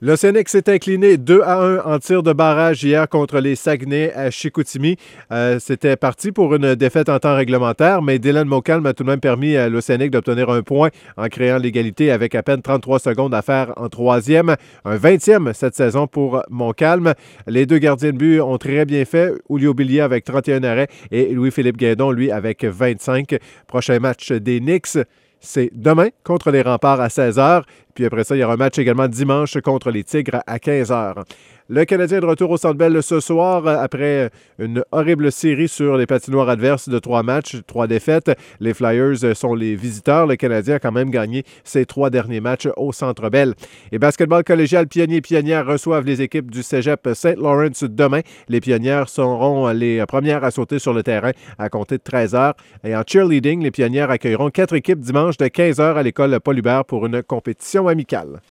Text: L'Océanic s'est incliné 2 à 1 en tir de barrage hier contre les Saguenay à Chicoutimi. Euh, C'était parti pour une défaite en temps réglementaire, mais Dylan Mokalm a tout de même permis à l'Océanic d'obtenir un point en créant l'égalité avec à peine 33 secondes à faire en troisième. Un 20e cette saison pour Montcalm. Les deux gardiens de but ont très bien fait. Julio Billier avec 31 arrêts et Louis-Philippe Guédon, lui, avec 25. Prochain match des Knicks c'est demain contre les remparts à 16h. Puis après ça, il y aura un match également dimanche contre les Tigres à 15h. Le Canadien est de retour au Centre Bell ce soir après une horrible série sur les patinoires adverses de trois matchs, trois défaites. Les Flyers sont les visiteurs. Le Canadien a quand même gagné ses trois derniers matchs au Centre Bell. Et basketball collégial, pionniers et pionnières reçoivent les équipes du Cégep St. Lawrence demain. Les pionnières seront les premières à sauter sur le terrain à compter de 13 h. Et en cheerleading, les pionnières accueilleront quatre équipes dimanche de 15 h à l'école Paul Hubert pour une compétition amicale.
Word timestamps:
L'Océanic 0.00 0.48
s'est 0.48 0.70
incliné 0.70 1.16
2 1.16 1.40
à 1.42 1.60
1 1.60 1.78
en 1.80 1.98
tir 1.98 2.22
de 2.22 2.32
barrage 2.32 2.84
hier 2.84 3.08
contre 3.08 3.40
les 3.40 3.56
Saguenay 3.56 4.12
à 4.12 4.30
Chicoutimi. 4.30 4.94
Euh, 5.32 5.58
C'était 5.58 5.96
parti 5.96 6.30
pour 6.30 6.54
une 6.54 6.76
défaite 6.76 7.08
en 7.08 7.18
temps 7.18 7.34
réglementaire, 7.34 8.00
mais 8.00 8.20
Dylan 8.20 8.46
Mokalm 8.46 8.86
a 8.86 8.92
tout 8.92 9.02
de 9.02 9.08
même 9.08 9.18
permis 9.18 9.56
à 9.56 9.68
l'Océanic 9.68 10.12
d'obtenir 10.12 10.50
un 10.50 10.62
point 10.62 10.90
en 11.16 11.26
créant 11.26 11.58
l'égalité 11.58 12.12
avec 12.12 12.36
à 12.36 12.44
peine 12.44 12.62
33 12.62 13.00
secondes 13.00 13.34
à 13.34 13.42
faire 13.42 13.72
en 13.74 13.88
troisième. 13.88 14.54
Un 14.84 14.96
20e 14.98 15.52
cette 15.52 15.74
saison 15.74 16.06
pour 16.06 16.44
Montcalm. 16.48 17.14
Les 17.48 17.66
deux 17.66 17.78
gardiens 17.78 18.12
de 18.12 18.18
but 18.18 18.40
ont 18.40 18.56
très 18.56 18.84
bien 18.84 19.04
fait. 19.04 19.32
Julio 19.50 19.74
Billier 19.74 20.02
avec 20.02 20.22
31 20.22 20.62
arrêts 20.62 20.86
et 21.10 21.32
Louis-Philippe 21.32 21.76
Guédon, 21.76 22.12
lui, 22.12 22.30
avec 22.30 22.62
25. 22.64 23.36
Prochain 23.66 23.98
match 23.98 24.30
des 24.30 24.60
Knicks 24.60 24.96
c'est 25.40 25.70
demain 25.72 26.08
contre 26.24 26.50
les 26.50 26.62
remparts 26.62 27.00
à 27.00 27.08
16h. 27.08 27.62
Puis 27.98 28.06
après 28.06 28.22
ça, 28.22 28.36
il 28.36 28.38
y 28.38 28.44
aura 28.44 28.54
un 28.54 28.56
match 28.56 28.78
également 28.78 29.08
dimanche 29.08 29.58
contre 29.60 29.90
les 29.90 30.04
Tigres 30.04 30.40
à 30.46 30.58
15h. 30.58 31.24
Le 31.70 31.84
Canadien 31.84 32.16
est 32.16 32.20
de 32.22 32.26
retour 32.26 32.50
au 32.50 32.56
Centre 32.56 32.78
Bell 32.78 33.02
ce 33.02 33.20
soir 33.20 33.66
après 33.66 34.30
une 34.58 34.84
horrible 34.90 35.30
série 35.30 35.68
sur 35.68 35.98
les 35.98 36.06
patinoires 36.06 36.48
adverses 36.48 36.88
de 36.88 36.98
trois 36.98 37.22
matchs, 37.22 37.56
trois 37.66 37.86
défaites. 37.86 38.30
Les 38.58 38.72
Flyers 38.72 39.36
sont 39.36 39.54
les 39.54 39.76
visiteurs. 39.76 40.26
Le 40.26 40.36
Canadien 40.36 40.76
a 40.76 40.78
quand 40.78 40.92
même 40.92 41.10
gagné 41.10 41.44
ses 41.64 41.84
trois 41.84 42.08
derniers 42.08 42.40
matchs 42.40 42.68
au 42.78 42.90
Centre 42.92 43.28
Bell. 43.28 43.52
Et 43.92 43.98
basketball 43.98 44.44
collégial, 44.44 44.86
pionniers 44.86 45.16
et 45.16 45.20
pionnières 45.20 45.66
reçoivent 45.66 46.06
les 46.06 46.22
équipes 46.22 46.50
du 46.50 46.62
Cégep 46.62 47.06
St. 47.12 47.36
Lawrence 47.36 47.84
demain. 47.84 48.20
Les 48.48 48.62
pionnières 48.62 49.10
seront 49.10 49.68
les 49.68 50.06
premières 50.06 50.44
à 50.44 50.50
sauter 50.50 50.78
sur 50.78 50.94
le 50.94 51.02
terrain 51.02 51.32
à 51.58 51.68
compter 51.68 51.98
de 51.98 52.02
13 52.02 52.32
h. 52.32 52.52
Et 52.82 52.96
en 52.96 53.02
cheerleading, 53.06 53.62
les 53.62 53.70
pionnières 53.70 54.10
accueilleront 54.10 54.48
quatre 54.48 54.74
équipes 54.74 55.00
dimanche 55.00 55.36
de 55.36 55.48
15 55.48 55.80
h 55.80 55.96
à 55.96 56.02
l'école 56.02 56.40
Paul 56.40 56.58
Hubert 56.58 56.86
pour 56.86 57.04
une 57.04 57.22
compétition 57.22 57.87
amicale. 57.88 58.40